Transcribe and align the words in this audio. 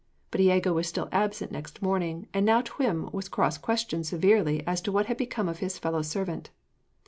But 0.31 0.41
Iago 0.41 0.73
was 0.73 0.87
still 0.87 1.07
absent 1.11 1.51
next 1.51 1.83
morning, 1.83 2.27
and 2.33 2.43
now 2.43 2.63
Twm 2.63 3.13
was 3.13 3.29
cross 3.29 3.59
questioned 3.59 4.07
severely 4.07 4.65
as 4.65 4.81
to 4.81 4.91
what 4.91 5.05
had 5.05 5.17
become 5.17 5.47
of 5.47 5.59
his 5.59 5.77
fellow 5.77 6.01
servant. 6.01 6.49